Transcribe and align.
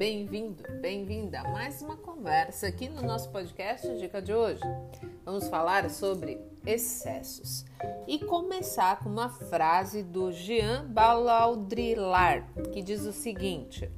bem-vindo, 0.00 0.64
bem-vinda 0.80 1.40
a 1.40 1.52
mais 1.52 1.82
uma 1.82 1.94
conversa 1.94 2.66
aqui 2.66 2.88
no 2.88 3.02
nosso 3.02 3.28
podcast 3.28 3.86
Dica 3.98 4.22
de 4.22 4.32
hoje. 4.32 4.62
Vamos 5.26 5.46
falar 5.48 5.90
sobre 5.90 6.40
excessos 6.64 7.66
e 8.08 8.18
começar 8.18 9.00
com 9.00 9.10
uma 9.10 9.28
frase 9.28 10.02
do 10.02 10.32
Jean 10.32 10.86
Balaudrillard 10.86 12.46
que 12.72 12.80
diz 12.80 13.04
o 13.04 13.12
seguinte: 13.12 13.90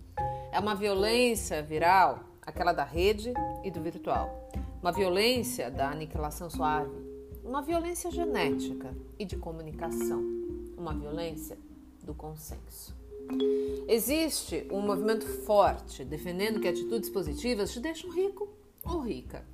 é 0.51 0.59
uma 0.59 0.75
violência 0.75 1.63
viral, 1.63 2.19
aquela 2.45 2.73
da 2.73 2.83
rede 2.83 3.33
e 3.63 3.71
do 3.71 3.81
virtual, 3.81 4.51
uma 4.81 4.91
violência 4.91 5.71
da 5.71 5.89
aniquilação 5.89 6.51
suave, 6.51 6.91
uma 7.45 7.63
violência 7.63 8.11
genética 8.11 8.93
e 9.21 9.25
de 9.25 9.37
comunicação, 9.37 10.21
uma 10.77 10.93
violência 10.93 11.57
do 12.03 12.13
consenso. 12.13 13.02
Existe 13.89 14.67
um 14.71 14.81
movimento 14.81 15.27
forte 15.45 16.05
defendendo 16.05 16.61
que 16.61 16.69
atitudes 16.69 17.11
positivas 17.11 17.73
te 17.73 17.81
deixam 17.81 18.11
rico 18.11 18.49
ou 18.85 19.01
rica. 19.01 19.45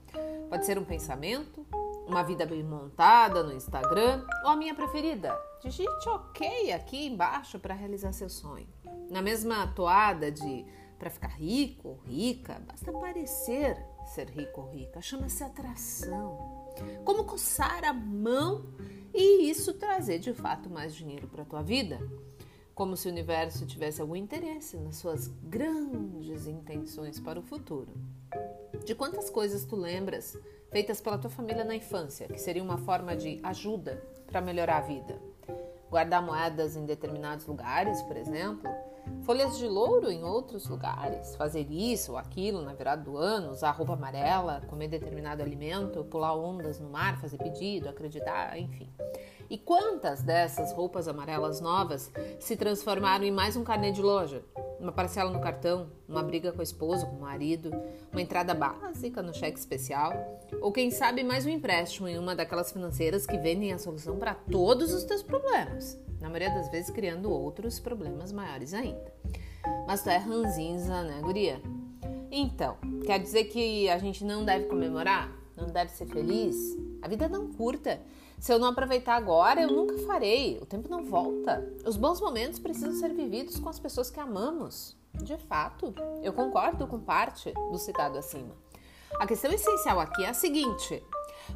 Pode 0.49 0.65
ser 0.65 0.79
um 0.79 0.85
pensamento, 0.85 1.67
uma 2.07 2.23
vida 2.23 2.47
bem 2.47 2.63
montada 2.63 3.43
no 3.43 3.53
Instagram 3.53 4.25
ou 4.45 4.51
a 4.51 4.57
minha 4.57 4.75
preferida. 4.75 5.37
Digite 5.63 6.09
OK 6.09 6.73
aqui 6.73 7.07
embaixo 7.07 7.59
para 7.59 7.75
realizar 7.75 8.13
seu 8.13 8.29
sonho. 8.29 8.69
Na 9.11 9.21
mesma 9.21 9.67
toada 9.69 10.31
de 10.31 10.65
para 10.99 11.11
ficar 11.11 11.29
rico 11.29 11.89
ou 11.89 12.01
rica, 12.07 12.61
basta 12.67 12.93
parecer 12.93 13.77
ser 14.07 14.29
rico 14.31 14.63
ou 14.63 14.71
rica. 14.71 15.01
Chama-se 15.01 15.45
atração. 15.45 16.75
Como 17.05 17.25
coçar 17.25 17.85
a 17.85 17.93
mão 17.93 18.65
e 19.15 19.49
isso 19.49 19.75
trazer 19.75 20.19
de 20.19 20.33
fato 20.33 20.69
mais 20.69 20.95
dinheiro 20.95 21.29
para 21.29 21.45
tua 21.45 21.63
vida 21.63 21.99
como 22.79 22.97
se 22.97 23.09
o 23.09 23.11
universo 23.11 23.67
tivesse 23.67 24.01
algum 24.01 24.15
interesse 24.15 24.77
nas 24.77 24.99
suas 24.99 25.27
grandes 25.43 26.47
intenções 26.47 27.19
para 27.19 27.41
o 27.41 27.43
futuro. 27.43 27.93
De 28.85 28.95
quantas 28.95 29.29
coisas 29.29 29.65
tu 29.65 29.75
lembras 29.75 30.39
feitas 30.71 31.01
pela 31.01 31.19
tua 31.19 31.29
família 31.29 31.65
na 31.65 31.75
infância, 31.75 32.29
que 32.29 32.39
seria 32.39 32.63
uma 32.63 32.79
forma 32.79 33.17
de 33.17 33.41
ajuda 33.43 34.01
para 34.29 34.41
melhorar 34.41 34.77
a 34.77 34.83
vida? 34.83 35.21
Guardar 35.91 36.23
moedas 36.23 36.77
em 36.77 36.87
determinados 36.87 37.47
lugares, 37.47 38.01
por 38.03 38.17
exemplo, 38.17 38.71
folhas 39.23 39.59
de 39.59 39.67
louro 39.67 40.09
em 40.09 40.23
outros 40.23 40.69
lugares, 40.69 41.35
fazer 41.35 41.69
isso 41.69 42.13
ou 42.13 42.19
aquilo 42.19 42.63
na 42.63 42.75
virada 42.75 43.03
do 43.03 43.17
ano, 43.17 43.51
usar 43.51 43.73
roupa 43.73 43.95
amarela, 43.95 44.63
comer 44.69 44.87
determinado 44.87 45.43
alimento, 45.43 46.05
pular 46.05 46.37
ondas 46.37 46.79
no 46.79 46.89
mar, 46.89 47.21
fazer 47.21 47.39
pedido, 47.39 47.89
acreditar, 47.89 48.57
enfim. 48.57 48.89
E 49.51 49.57
quantas 49.57 50.23
dessas 50.23 50.73
roupas 50.73 51.09
amarelas 51.09 51.59
novas 51.59 52.13
se 52.39 52.55
transformaram 52.55 53.25
em 53.25 53.31
mais 53.31 53.57
um 53.57 53.65
carnê 53.65 53.91
de 53.91 54.03
loja? 54.03 54.45
Uma 54.79 54.93
parcela 54.93 55.31
no 55.31 55.41
cartão, 55.41 55.91
uma 56.07 56.23
briga 56.23 56.53
com 56.53 56.61
a 56.61 56.63
esposa, 56.63 57.07
com 57.07 57.17
o 57.17 57.21
marido, 57.23 57.71
uma 58.13 58.21
entrada 58.21 58.53
básica 58.53 59.23
no 59.23 59.33
cheque 59.33 59.59
especial, 59.59 60.13
ou 60.61 60.71
quem 60.71 60.91
sabe 60.91 61.25
mais 61.25 61.47
um 61.47 61.49
empréstimo 61.49 62.07
em 62.07 62.19
uma 62.19 62.37
daquelas 62.37 62.71
financeiras 62.71 63.27
que 63.27 63.39
vendem 63.39 63.73
a 63.73 63.79
solução 63.79 64.19
para 64.19 64.35
todos 64.35 64.93
os 64.93 65.05
teus 65.05 65.23
problemas, 65.23 65.99
na 66.21 66.29
maioria 66.29 66.51
das 66.51 66.71
vezes 66.71 66.91
criando 66.91 67.31
outros 67.31 67.81
problemas 67.81 68.31
maiores 68.31 68.75
ainda. 68.75 69.15
Mas 69.87 70.03
tu 70.03 70.11
é 70.11 70.19
ranzinza, 70.19 71.03
né, 71.03 71.23
guria? 71.23 71.63
Então, 72.31 72.77
quer 73.07 73.19
dizer 73.19 73.45
que 73.45 73.89
a 73.89 73.97
gente 73.97 74.23
não 74.25 74.45
deve 74.45 74.67
comemorar? 74.67 75.33
Não 75.57 75.69
deve 75.69 75.91
ser 75.91 76.05
feliz? 76.05 76.77
A 77.01 77.09
vida 77.09 77.25
é 77.25 77.29
tão 77.31 77.51
curta 77.55 77.99
se 78.39 78.53
eu 78.53 78.59
não 78.59 78.69
aproveitar 78.69 79.17
agora, 79.17 79.61
eu 79.61 79.69
nunca 79.69 79.99
farei. 79.99 80.59
O 80.61 80.67
tempo 80.67 80.89
não 80.89 81.05
volta. 81.05 81.67
Os 81.85 81.97
bons 81.97 82.21
momentos 82.21 82.59
precisam 82.59 82.93
ser 82.93 83.13
vividos 83.13 83.59
com 83.59 83.69
as 83.69 83.81
pessoas 83.81 84.11
que 84.11 84.21
amamos. 84.21 84.97
De 85.15 85.37
fato, 85.37 85.93
eu 86.23 86.33
concordo 86.33 86.87
com 86.87 87.01
parte 87.01 87.53
do 87.53 87.79
citado 87.79 88.19
acima. 88.19 88.55
A 89.19 89.27
questão 89.27 89.51
essencial 89.51 89.99
aqui 89.99 90.25
é 90.25 90.29
a 90.29 90.35
seguinte: 90.35 91.03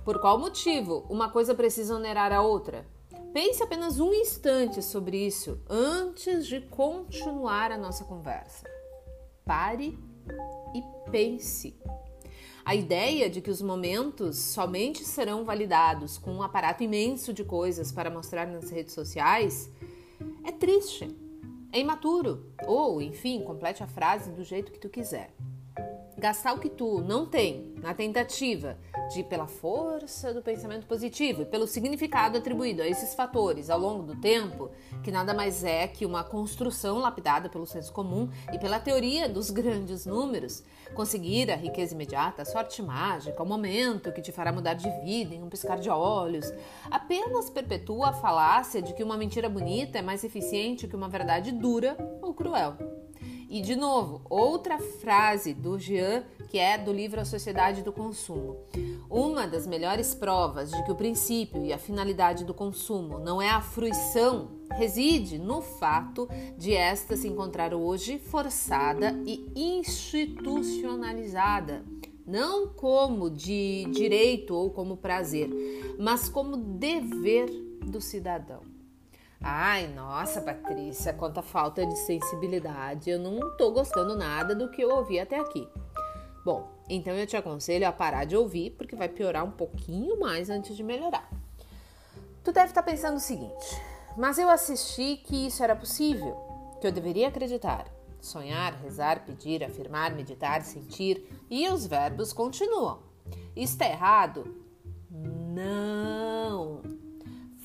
por 0.04 0.20
qual 0.20 0.38
motivo 0.38 1.06
uma 1.08 1.30
coisa 1.30 1.54
precisa 1.54 1.94
onerar 1.94 2.32
a 2.32 2.42
outra? 2.42 2.86
Pense 3.32 3.62
apenas 3.62 3.98
um 3.98 4.12
instante 4.12 4.82
sobre 4.82 5.16
isso 5.26 5.60
antes 5.68 6.46
de 6.46 6.60
continuar 6.60 7.70
a 7.70 7.78
nossa 7.78 8.04
conversa. 8.04 8.66
Pare 9.44 9.98
e 10.74 11.10
pense. 11.10 11.78
A 12.64 12.76
ideia 12.76 13.28
de 13.28 13.40
que 13.40 13.50
os 13.50 13.60
momentos 13.60 14.38
somente 14.38 15.04
serão 15.04 15.44
validados 15.44 16.16
com 16.16 16.32
um 16.32 16.42
aparato 16.42 16.84
imenso 16.84 17.32
de 17.32 17.42
coisas 17.42 17.90
para 17.90 18.08
mostrar 18.08 18.46
nas 18.46 18.70
redes 18.70 18.94
sociais 18.94 19.68
é 20.44 20.52
triste, 20.52 21.08
é 21.72 21.80
imaturo, 21.80 22.46
ou, 22.64 23.02
enfim, 23.02 23.42
complete 23.42 23.82
a 23.82 23.88
frase 23.88 24.30
do 24.30 24.44
jeito 24.44 24.70
que 24.70 24.78
tu 24.78 24.88
quiser. 24.88 25.34
Gastar 26.22 26.52
o 26.52 26.60
que 26.60 26.70
tu 26.70 27.00
não 27.00 27.26
tem 27.26 27.74
na 27.82 27.92
tentativa 27.92 28.78
de, 29.12 29.24
pela 29.24 29.48
força 29.48 30.32
do 30.32 30.40
pensamento 30.40 30.86
positivo 30.86 31.42
e 31.42 31.44
pelo 31.44 31.66
significado 31.66 32.38
atribuído 32.38 32.80
a 32.80 32.86
esses 32.86 33.12
fatores 33.12 33.68
ao 33.68 33.76
longo 33.76 34.04
do 34.04 34.14
tempo, 34.14 34.70
que 35.02 35.10
nada 35.10 35.34
mais 35.34 35.64
é 35.64 35.88
que 35.88 36.06
uma 36.06 36.22
construção 36.22 36.98
lapidada 36.98 37.48
pelo 37.48 37.66
senso 37.66 37.92
comum 37.92 38.30
e 38.52 38.58
pela 38.60 38.78
teoria 38.78 39.28
dos 39.28 39.50
grandes 39.50 40.06
números, 40.06 40.62
conseguir 40.94 41.50
a 41.50 41.56
riqueza 41.56 41.92
imediata, 41.92 42.42
a 42.42 42.44
sorte 42.44 42.80
mágica, 42.84 43.42
o 43.42 43.46
momento 43.46 44.12
que 44.12 44.22
te 44.22 44.30
fará 44.30 44.52
mudar 44.52 44.74
de 44.74 44.88
vida 45.04 45.34
em 45.34 45.42
um 45.42 45.48
piscar 45.48 45.80
de 45.80 45.90
olhos, 45.90 46.54
apenas 46.88 47.50
perpetua 47.50 48.10
a 48.10 48.12
falácia 48.12 48.80
de 48.80 48.94
que 48.94 49.02
uma 49.02 49.16
mentira 49.16 49.48
bonita 49.48 49.98
é 49.98 50.02
mais 50.02 50.22
eficiente 50.22 50.86
que 50.86 50.94
uma 50.94 51.08
verdade 51.08 51.50
dura 51.50 51.96
ou 52.22 52.32
cruel. 52.32 52.76
E 53.52 53.60
de 53.60 53.76
novo, 53.76 54.22
outra 54.30 54.78
frase 54.78 55.52
do 55.52 55.78
Jean, 55.78 56.24
que 56.48 56.58
é 56.58 56.78
do 56.78 56.90
livro 56.90 57.20
A 57.20 57.24
Sociedade 57.26 57.82
do 57.82 57.92
Consumo. 57.92 58.56
Uma 59.10 59.46
das 59.46 59.66
melhores 59.66 60.14
provas 60.14 60.70
de 60.70 60.82
que 60.82 60.90
o 60.90 60.94
princípio 60.94 61.62
e 61.62 61.70
a 61.70 61.76
finalidade 61.76 62.46
do 62.46 62.54
consumo 62.54 63.18
não 63.18 63.42
é 63.42 63.50
a 63.50 63.60
fruição 63.60 64.52
reside 64.70 65.38
no 65.38 65.60
fato 65.60 66.26
de 66.56 66.72
esta 66.72 67.14
se 67.14 67.28
encontrar 67.28 67.74
hoje 67.74 68.18
forçada 68.18 69.14
e 69.26 69.52
institucionalizada, 69.54 71.84
não 72.26 72.68
como 72.68 73.28
de 73.28 73.84
direito 73.90 74.54
ou 74.54 74.70
como 74.70 74.96
prazer, 74.96 75.50
mas 75.98 76.26
como 76.26 76.56
dever 76.56 77.50
do 77.84 78.00
cidadão. 78.00 78.62
Ai, 79.42 79.88
nossa, 79.88 80.40
Patrícia, 80.40 81.12
quanta 81.12 81.42
falta 81.42 81.84
de 81.84 81.96
sensibilidade. 81.96 83.10
Eu 83.10 83.18
não 83.18 83.56
tô 83.56 83.72
gostando 83.72 84.16
nada 84.16 84.54
do 84.54 84.70
que 84.70 84.82
eu 84.82 84.90
ouvi 84.90 85.18
até 85.18 85.38
aqui. 85.38 85.68
Bom, 86.44 86.70
então 86.88 87.12
eu 87.14 87.26
te 87.26 87.36
aconselho 87.36 87.86
a 87.86 87.92
parar 87.92 88.24
de 88.24 88.36
ouvir, 88.36 88.70
porque 88.70 88.94
vai 88.94 89.08
piorar 89.08 89.44
um 89.44 89.50
pouquinho 89.50 90.18
mais 90.20 90.48
antes 90.48 90.76
de 90.76 90.82
melhorar. 90.84 91.28
Tu 92.44 92.52
deve 92.52 92.68
estar 92.68 92.82
tá 92.82 92.90
pensando 92.90 93.16
o 93.16 93.20
seguinte: 93.20 93.80
mas 94.16 94.38
eu 94.38 94.48
assisti 94.48 95.16
que 95.16 95.46
isso 95.46 95.62
era 95.62 95.74
possível, 95.74 96.36
que 96.80 96.86
eu 96.86 96.92
deveria 96.92 97.28
acreditar. 97.28 97.86
Sonhar, 98.20 98.74
rezar, 98.80 99.24
pedir, 99.24 99.64
afirmar, 99.64 100.14
meditar, 100.14 100.62
sentir 100.62 101.44
e 101.50 101.68
os 101.68 101.84
verbos 101.84 102.32
continuam. 102.32 103.00
Está 103.56 103.86
errado? 103.86 104.62
Não! 105.10 106.91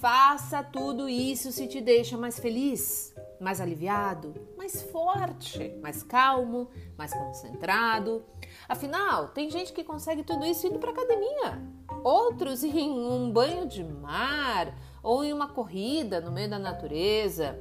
Faça 0.09 0.63
tudo 0.63 1.09
isso 1.09 1.51
se 1.51 1.68
te 1.68 1.81
deixa 1.81 2.18
mais 2.18 2.40
feliz, 2.40 3.13
mais 3.41 3.59
aliviado, 3.59 4.34
mais 4.56 4.81
forte, 4.84 5.78
mais 5.81 6.01
calmo, 6.01 6.69
mais 6.97 7.13
concentrado. 7.13 8.23
Afinal, 8.69 9.28
tem 9.28 9.50
gente 9.50 9.73
que 9.73 9.84
consegue 9.84 10.23
tudo 10.23 10.46
isso 10.46 10.66
indo 10.66 10.79
para 10.79 10.91
academia, 10.91 11.62
outros 12.06 12.63
em 12.63 12.90
um 12.90 13.29
banho 13.29 13.67
de 13.67 13.84
mar 13.84 14.73
ou 15.03 15.25
em 15.25 15.34
uma 15.34 15.50
corrida 15.50 16.22
no 16.22 16.31
meio 16.31 16.50
da 16.50 16.57
natureza. 16.57 17.59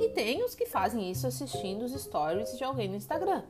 E 0.00 0.08
tem 0.08 0.42
os 0.42 0.54
que 0.54 0.64
fazem 0.64 1.10
isso 1.10 1.26
assistindo 1.26 1.84
os 1.84 1.92
stories 1.92 2.56
de 2.56 2.64
alguém 2.64 2.88
no 2.88 2.96
Instagram. 2.96 3.42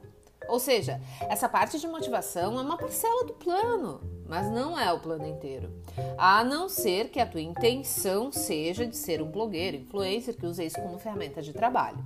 Ou 0.49 0.59
seja, 0.59 1.01
essa 1.21 1.49
parte 1.49 1.79
de 1.79 1.87
motivação 1.87 2.59
é 2.59 2.61
uma 2.61 2.77
parcela 2.77 3.25
do 3.25 3.35
plano, 3.35 4.16
mas 4.29 4.51
não 4.51 4.79
é 4.79 4.93
o 4.93 5.01
plano 5.01 5.27
inteiro. 5.27 5.71
A 6.19 6.45
não 6.45 6.69
ser 6.69 7.11
que 7.11 7.21
a 7.21 7.27
tua 7.27 7.41
intenção 7.41 8.31
seja 8.33 8.87
de 8.87 8.97
ser 8.97 9.23
um 9.23 9.31
blogueiro, 9.31 9.77
influencer 9.77 10.37
que 10.37 10.47
usa 10.47 10.65
isso 10.65 10.81
como 10.81 10.99
ferramenta 10.99 11.41
de 11.41 11.53
trabalho. 11.53 12.05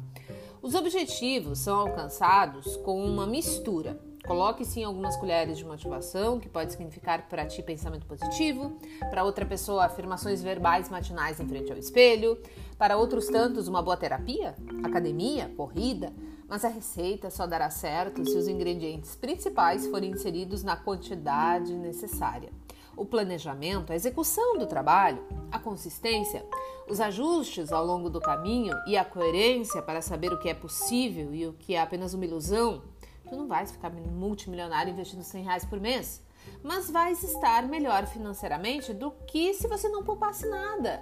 Os 0.62 0.74
objetivos 0.74 1.58
são 1.58 1.80
alcançados 1.80 2.76
com 2.78 3.02
uma 3.02 3.26
mistura. 3.26 3.98
Coloque 4.26 4.64
sim 4.64 4.84
algumas 4.84 5.16
colheres 5.16 5.56
de 5.56 5.64
motivação, 5.64 6.38
que 6.38 6.48
pode 6.48 6.72
significar 6.72 7.26
para 7.28 7.46
ti 7.46 7.62
pensamento 7.62 8.06
positivo, 8.06 8.78
para 9.08 9.24
outra 9.24 9.46
pessoa 9.46 9.86
afirmações 9.86 10.42
verbais 10.42 10.90
matinais 10.90 11.40
em 11.40 11.48
frente 11.48 11.72
ao 11.72 11.78
espelho, 11.78 12.38
para 12.76 12.98
outros 12.98 13.26
tantos 13.26 13.66
uma 13.66 13.82
boa 13.82 13.96
terapia, 13.96 14.54
academia, 14.84 15.50
corrida, 15.56 16.12
mas 16.50 16.64
a 16.64 16.68
receita 16.68 17.30
só 17.30 17.46
dará 17.46 17.70
certo 17.70 18.22
se 18.28 18.36
os 18.36 18.48
ingredientes 18.48 19.16
principais 19.16 19.86
forem 19.86 20.10
inseridos 20.10 20.62
na 20.62 20.76
quantidade 20.76 21.72
necessária. 21.72 22.52
O 22.96 23.06
planejamento, 23.06 23.92
a 23.92 23.96
execução 23.96 24.58
do 24.58 24.66
trabalho, 24.66 25.24
a 25.50 25.58
consistência, 25.58 26.44
os 26.88 27.00
ajustes 27.00 27.72
ao 27.72 27.86
longo 27.86 28.10
do 28.10 28.20
caminho 28.20 28.76
e 28.86 28.96
a 28.96 29.04
coerência 29.04 29.80
para 29.80 30.02
saber 30.02 30.32
o 30.32 30.38
que 30.38 30.48
é 30.48 30.54
possível 30.54 31.34
e 31.34 31.46
o 31.46 31.54
que 31.54 31.74
é 31.74 31.80
apenas 31.80 32.12
uma 32.12 32.26
ilusão, 32.26 32.82
Tu 33.30 33.36
não 33.36 33.46
vais 33.46 33.70
ficar 33.70 33.90
multimilionário 33.90 34.92
investindo 34.92 35.22
100 35.22 35.44
reais 35.44 35.64
por 35.64 35.78
mês, 35.78 36.20
mas 36.64 36.90
vais 36.90 37.22
estar 37.22 37.62
melhor 37.62 38.04
financeiramente 38.06 38.92
do 38.92 39.12
que 39.12 39.54
se 39.54 39.68
você 39.68 39.88
não 39.88 40.02
poupasse 40.02 40.48
nada. 40.48 41.00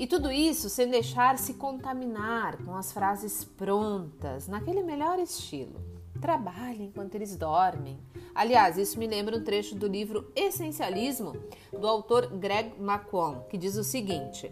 E 0.00 0.06
tudo 0.06 0.32
isso 0.32 0.70
sem 0.70 0.88
deixar 0.88 1.36
se 1.36 1.52
contaminar 1.52 2.56
com 2.64 2.74
as 2.74 2.90
frases 2.90 3.44
prontas, 3.44 4.48
naquele 4.48 4.82
melhor 4.82 5.18
estilo. 5.18 5.78
Trabalhe 6.18 6.84
enquanto 6.84 7.16
eles 7.16 7.36
dormem. 7.36 8.00
Aliás, 8.34 8.78
isso 8.78 8.98
me 8.98 9.06
lembra 9.06 9.36
um 9.36 9.44
trecho 9.44 9.74
do 9.74 9.86
livro 9.86 10.32
Essencialismo 10.34 11.36
do 11.70 11.86
autor 11.86 12.28
Greg 12.28 12.72
McQuon, 12.80 13.42
que 13.50 13.58
diz 13.58 13.76
o 13.76 13.84
seguinte: 13.84 14.50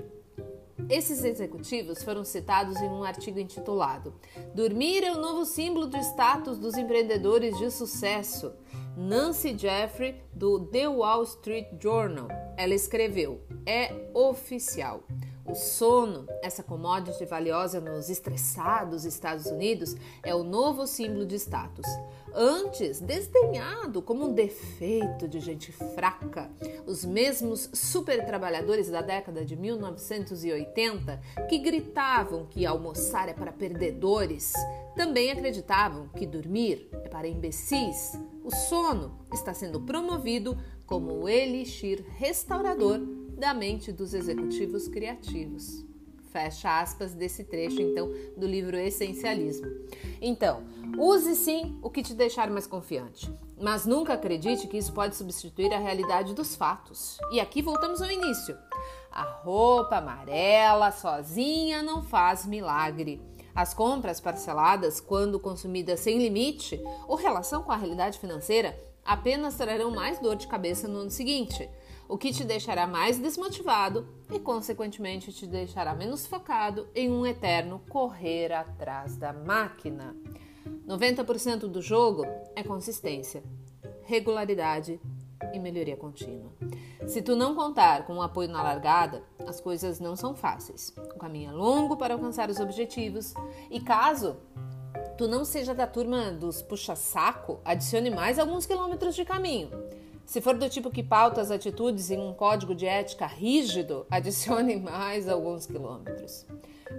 esses 0.90 1.24
executivos 1.24 2.02
foram 2.02 2.24
citados 2.24 2.76
em 2.80 2.88
um 2.88 3.02
artigo 3.02 3.38
intitulado 3.38 4.14
Dormir 4.54 5.02
é 5.02 5.12
o 5.12 5.20
novo 5.20 5.44
símbolo 5.44 5.86
do 5.86 5.96
status 5.96 6.58
dos 6.58 6.76
empreendedores 6.76 7.56
de 7.58 7.70
sucesso. 7.70 8.52
Nancy 8.96 9.56
Jeffrey, 9.56 10.20
do 10.32 10.66
The 10.66 10.88
Wall 10.88 11.22
Street 11.24 11.68
Journal. 11.80 12.28
Ela 12.56 12.74
escreveu: 12.74 13.40
É 13.66 13.94
oficial. 14.12 15.04
O 15.48 15.54
sono, 15.54 16.26
essa 16.42 16.62
commodity 16.62 17.24
valiosa 17.24 17.80
nos 17.80 18.10
estressados 18.10 19.06
Estados 19.06 19.46
Unidos, 19.46 19.96
é 20.22 20.34
o 20.34 20.44
novo 20.44 20.86
símbolo 20.86 21.24
de 21.24 21.36
status. 21.36 21.86
Antes 22.34 23.00
desdenhado 23.00 24.02
como 24.02 24.26
um 24.26 24.34
defeito 24.34 25.26
de 25.26 25.40
gente 25.40 25.72
fraca, 25.72 26.50
os 26.86 27.02
mesmos 27.02 27.70
super 27.72 28.26
trabalhadores 28.26 28.90
da 28.90 29.00
década 29.00 29.42
de 29.42 29.56
1980 29.56 31.18
que 31.48 31.58
gritavam 31.58 32.44
que 32.44 32.66
almoçar 32.66 33.30
é 33.30 33.32
para 33.32 33.50
perdedores, 33.50 34.52
também 34.94 35.30
acreditavam 35.30 36.08
que 36.08 36.26
dormir 36.26 36.90
é 36.92 37.08
para 37.08 37.26
imbecis. 37.26 38.20
O 38.44 38.54
sono 38.54 39.18
está 39.32 39.54
sendo 39.54 39.80
promovido 39.80 40.58
como 40.84 41.22
o 41.22 41.28
elixir 41.28 42.04
restaurador 42.18 43.00
da 43.38 43.55
mente 43.55 43.93
dos 43.93 44.14
executivos 44.14 44.88
criativos. 44.88 45.87
Fecha 46.32 46.81
aspas 46.81 47.14
desse 47.14 47.44
trecho, 47.44 47.81
então, 47.81 48.12
do 48.37 48.46
livro 48.46 48.76
Essencialismo. 48.76 49.67
Então, 50.20 50.64
use 50.99 51.35
sim 51.37 51.79
o 51.81 51.88
que 51.88 52.02
te 52.02 52.12
deixar 52.14 52.50
mais 52.50 52.67
confiante, 52.67 53.32
mas 53.58 53.87
nunca 53.87 54.14
acredite 54.14 54.67
que 54.67 54.76
isso 54.76 54.93
pode 54.93 55.17
substituir 55.17 55.73
a 55.73 55.79
realidade 55.79 56.35
dos 56.35 56.55
fatos. 56.55 57.17
E 57.32 57.40
aqui 57.40 57.62
voltamos 57.62 58.02
ao 58.02 58.11
início. 58.11 58.58
A 59.11 59.23
roupa 59.23 59.96
amarela 59.96 60.90
sozinha 60.90 61.82
não 61.82 62.02
faz 62.02 62.44
milagre. 62.44 63.23
As 63.55 63.73
compras 63.73 64.20
parceladas, 64.20 65.00
quando 65.00 65.40
consumidas 65.40 66.00
sem 66.00 66.19
limite 66.19 66.81
ou 67.06 67.17
relação 67.17 67.62
com 67.62 67.73
a 67.73 67.76
realidade 67.76 68.19
financeira, 68.19 68.79
apenas 69.05 69.56
trarão 69.56 69.90
mais 69.90 70.19
dor 70.19 70.37
de 70.37 70.46
cabeça 70.46 70.87
no 70.87 70.99
ano 70.99 71.11
seguinte 71.11 71.69
o 72.08 72.16
que 72.16 72.32
te 72.32 72.43
deixará 72.43 72.87
mais 72.87 73.19
desmotivado 73.19 74.08
e, 74.32 74.38
consequentemente, 74.40 75.32
te 75.32 75.46
deixará 75.46 75.94
menos 75.94 76.26
focado 76.26 76.88
em 76.94 77.10
um 77.10 77.26
eterno 77.26 77.82
correr 77.88 78.52
atrás 78.52 79.16
da 79.16 79.32
máquina. 79.32 80.16
90% 80.87 81.69
do 81.69 81.82
jogo 81.82 82.25
é 82.56 82.62
consistência, 82.62 83.43
regularidade 84.05 84.99
e 85.52 85.58
melhoria 85.58 85.96
contínua. 85.96 86.50
Se 87.06 87.22
tu 87.22 87.37
não 87.37 87.55
contar 87.55 88.06
com 88.06 88.16
o 88.16 88.22
apoio 88.22 88.49
na 88.49 88.62
largada, 88.62 89.22
as 89.46 89.61
coisas 89.61 90.00
não 90.00 90.16
são 90.16 90.34
fáceis. 90.34 90.93
O 91.14 91.19
caminho 91.19 91.50
é 91.50 91.52
longo 91.52 91.96
para 91.96 92.14
alcançar 92.14 92.50
os 92.50 92.58
objetivos 92.58 93.34
e 93.70 93.81
caso 93.81 94.37
tu 95.16 95.26
não 95.28 95.44
seja 95.44 95.75
da 95.75 95.87
turma 95.87 96.31
dos 96.31 96.62
puxa-saco, 96.62 97.61
adicione 97.64 98.11
mais 98.11 98.38
alguns 98.38 98.66
quilômetros 98.66 99.14
de 99.14 99.25
caminho. 99.25 99.70
Se 100.28 100.42
for 100.42 100.58
do 100.58 100.69
tipo 100.69 100.90
que 100.90 101.02
pauta 101.02 101.40
as 101.40 101.50
atitudes 101.50 102.10
em 102.10 102.19
um 102.20 102.34
código 102.34 102.75
de 102.75 102.84
ética 102.84 103.25
rígido, 103.25 104.04
adicione 104.12 104.76
mais 104.76 105.26
alguns 105.26 105.64
quilômetros. 105.64 106.44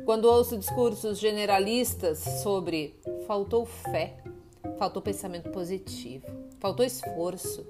Quando 0.03 0.25
ouço 0.25 0.57
discursos 0.57 1.19
generalistas 1.19 2.17
sobre 2.41 2.99
faltou 3.27 3.67
fé, 3.67 4.17
faltou 4.79 4.99
pensamento 4.99 5.51
positivo, 5.51 6.25
faltou 6.59 6.83
esforço, 6.83 7.63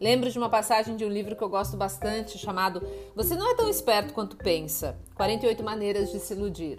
lembro 0.00 0.30
de 0.30 0.38
uma 0.38 0.48
passagem 0.48 0.94
de 0.94 1.04
um 1.04 1.08
livro 1.08 1.34
que 1.34 1.42
eu 1.42 1.48
gosto 1.48 1.76
bastante 1.76 2.38
chamado 2.38 2.80
Você 3.16 3.34
não 3.34 3.50
é 3.50 3.56
tão 3.56 3.68
esperto 3.68 4.14
quanto 4.14 4.36
pensa 4.36 4.96
48 5.16 5.60
maneiras 5.64 6.12
de 6.12 6.20
se 6.20 6.34
iludir. 6.34 6.78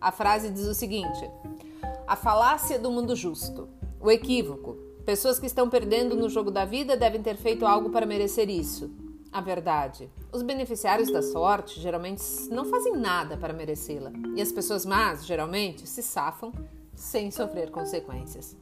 A 0.00 0.10
frase 0.10 0.50
diz 0.50 0.64
o 0.64 0.74
seguinte: 0.74 1.30
A 2.06 2.16
falácia 2.16 2.78
do 2.78 2.90
mundo 2.90 3.14
justo, 3.14 3.68
o 4.00 4.10
equívoco, 4.10 4.85
Pessoas 5.06 5.38
que 5.38 5.46
estão 5.46 5.70
perdendo 5.70 6.16
no 6.16 6.28
jogo 6.28 6.50
da 6.50 6.64
vida 6.64 6.96
devem 6.96 7.22
ter 7.22 7.36
feito 7.36 7.64
algo 7.64 7.90
para 7.90 8.04
merecer 8.04 8.50
isso. 8.50 8.90
A 9.32 9.40
verdade. 9.40 10.10
Os 10.32 10.42
beneficiários 10.42 11.12
da 11.12 11.22
sorte 11.22 11.80
geralmente 11.80 12.24
não 12.50 12.64
fazem 12.64 12.96
nada 12.96 13.36
para 13.36 13.52
merecê-la. 13.52 14.10
E 14.34 14.42
as 14.42 14.50
pessoas 14.50 14.84
más, 14.84 15.24
geralmente, 15.24 15.86
se 15.86 16.02
safam 16.02 16.52
sem 16.92 17.30
sofrer 17.30 17.70
consequências. 17.70 18.56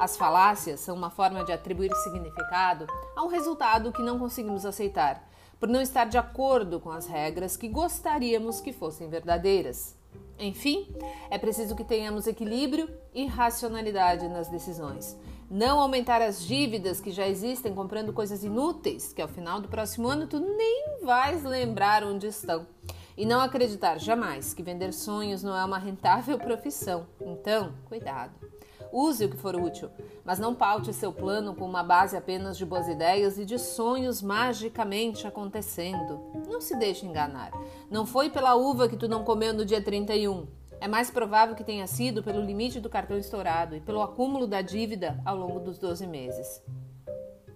As 0.00 0.16
falácias 0.16 0.80
são 0.80 0.96
uma 0.96 1.10
forma 1.10 1.44
de 1.44 1.52
atribuir 1.52 1.94
significado 1.96 2.86
a 3.14 3.22
um 3.22 3.28
resultado 3.28 3.92
que 3.92 4.00
não 4.00 4.18
conseguimos 4.18 4.64
aceitar, 4.64 5.28
por 5.60 5.68
não 5.68 5.82
estar 5.82 6.06
de 6.06 6.16
acordo 6.16 6.80
com 6.80 6.90
as 6.90 7.06
regras 7.06 7.54
que 7.54 7.68
gostaríamos 7.68 8.62
que 8.62 8.72
fossem 8.72 9.10
verdadeiras. 9.10 9.94
Enfim, 10.42 10.88
é 11.30 11.38
preciso 11.38 11.74
que 11.76 11.84
tenhamos 11.84 12.26
equilíbrio 12.26 12.88
e 13.14 13.26
racionalidade 13.26 14.28
nas 14.28 14.48
decisões 14.48 15.16
não 15.52 15.80
aumentar 15.80 16.22
as 16.22 16.42
dívidas 16.42 16.98
que 16.98 17.10
já 17.10 17.28
existem 17.28 17.74
comprando 17.74 18.10
coisas 18.10 18.42
inúteis, 18.42 19.12
que 19.12 19.20
ao 19.20 19.28
final 19.28 19.60
do 19.60 19.68
próximo 19.68 20.08
ano 20.08 20.26
tu 20.26 20.40
nem 20.40 21.04
vais 21.04 21.44
lembrar 21.44 22.02
onde 22.02 22.26
estão. 22.26 22.66
E 23.18 23.26
não 23.26 23.38
acreditar 23.38 24.00
jamais 24.00 24.54
que 24.54 24.62
vender 24.62 24.94
sonhos 24.94 25.42
não 25.42 25.54
é 25.54 25.62
uma 25.62 25.76
rentável 25.76 26.38
profissão. 26.38 27.06
Então, 27.20 27.74
cuidado. 27.84 28.32
Use 28.92 29.24
o 29.24 29.28
que 29.30 29.36
for 29.38 29.56
útil, 29.56 29.88
mas 30.22 30.38
não 30.38 30.54
paute 30.54 30.92
seu 30.92 31.12
plano 31.12 31.54
com 31.54 31.64
uma 31.64 31.82
base 31.82 32.14
apenas 32.14 32.58
de 32.58 32.66
boas 32.66 32.86
ideias 32.86 33.38
e 33.38 33.44
de 33.46 33.58
sonhos 33.58 34.20
magicamente 34.20 35.26
acontecendo. 35.26 36.20
Não 36.46 36.60
se 36.60 36.76
deixe 36.76 37.06
enganar. 37.06 37.50
Não 37.90 38.04
foi 38.04 38.28
pela 38.28 38.54
uva 38.54 38.88
que 38.88 38.96
tu 38.96 39.08
não 39.08 39.24
comeu 39.24 39.54
no 39.54 39.64
dia 39.64 39.82
31. 39.82 40.46
É 40.78 40.86
mais 40.86 41.10
provável 41.10 41.54
que 41.54 41.64
tenha 41.64 41.86
sido 41.86 42.22
pelo 42.22 42.42
limite 42.42 42.80
do 42.80 42.90
cartão 42.90 43.16
estourado 43.16 43.74
e 43.74 43.80
pelo 43.80 44.02
acúmulo 44.02 44.46
da 44.46 44.60
dívida 44.60 45.18
ao 45.24 45.36
longo 45.36 45.60
dos 45.60 45.78
12 45.78 46.06
meses. 46.06 46.62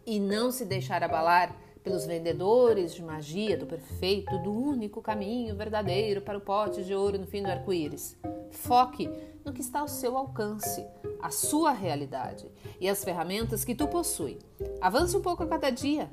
E 0.06 0.18
não 0.18 0.50
se 0.50 0.64
deixar 0.64 1.02
abalar 1.02 1.54
pelos 1.82 2.06
vendedores 2.06 2.94
de 2.94 3.02
magia 3.02 3.56
do 3.56 3.66
perfeito, 3.66 4.38
do 4.38 4.52
único 4.52 5.02
caminho 5.02 5.54
verdadeiro 5.54 6.20
para 6.20 6.38
o 6.38 6.40
pote 6.40 6.82
de 6.82 6.94
ouro 6.94 7.18
no 7.18 7.26
fim 7.26 7.42
do 7.42 7.50
arco-íris. 7.50 8.18
Foque 8.50 9.10
no 9.46 9.52
que 9.52 9.60
está 9.60 9.78
ao 9.78 9.88
seu 9.88 10.18
alcance, 10.18 10.84
a 11.22 11.30
sua 11.30 11.70
realidade 11.70 12.50
e 12.80 12.88
as 12.88 13.04
ferramentas 13.04 13.64
que 13.64 13.76
tu 13.76 13.86
possui. 13.86 14.38
Avance 14.80 15.16
um 15.16 15.22
pouco 15.22 15.44
a 15.44 15.46
cada 15.46 15.70
dia. 15.70 16.10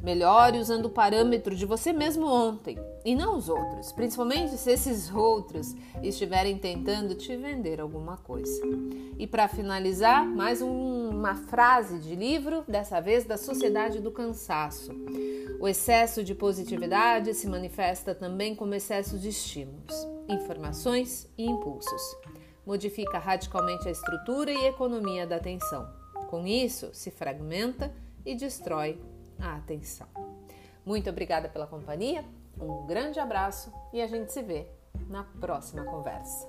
Melhore 0.00 0.58
usando 0.58 0.86
o 0.86 0.90
parâmetro 0.90 1.56
de 1.56 1.66
você 1.66 1.92
mesmo 1.92 2.26
ontem 2.26 2.78
e 3.04 3.14
não 3.14 3.36
os 3.36 3.48
outros, 3.48 3.90
principalmente 3.90 4.56
se 4.56 4.70
esses 4.70 5.12
outros 5.12 5.74
estiverem 6.02 6.58
tentando 6.58 7.16
te 7.16 7.36
vender 7.36 7.80
alguma 7.80 8.16
coisa. 8.18 8.62
E 9.18 9.26
para 9.26 9.48
finalizar, 9.48 10.24
mais 10.24 10.62
um, 10.62 11.08
uma 11.10 11.34
frase 11.34 11.98
de 11.98 12.14
livro, 12.14 12.62
dessa 12.68 13.00
vez 13.00 13.24
da 13.24 13.36
Sociedade 13.36 14.00
do 14.00 14.12
Cansaço. 14.12 14.92
O 15.58 15.66
excesso 15.66 16.22
de 16.22 16.34
positividade 16.34 17.34
se 17.34 17.48
manifesta 17.48 18.14
também 18.14 18.54
como 18.54 18.74
excesso 18.74 19.18
de 19.18 19.30
estímulos, 19.30 20.06
informações 20.28 21.28
e 21.36 21.46
impulsos 21.46 22.02
modifica 22.66 23.18
radicalmente 23.18 23.88
a 23.88 23.90
estrutura 23.90 24.50
e 24.50 24.66
economia 24.66 25.26
da 25.26 25.36
atenção. 25.36 25.88
Com 26.28 26.46
isso, 26.46 26.90
se 26.92 27.10
fragmenta 27.10 27.94
e 28.24 28.34
destrói 28.34 29.00
a 29.38 29.56
atenção. 29.56 30.08
Muito 30.84 31.08
obrigada 31.08 31.48
pela 31.48 31.66
companhia, 31.66 32.24
um 32.60 32.86
grande 32.86 33.20
abraço 33.20 33.72
e 33.92 34.02
a 34.02 34.06
gente 34.06 34.32
se 34.32 34.42
vê 34.42 34.66
na 35.08 35.24
próxima 35.24 35.84
conversa. 35.84 36.48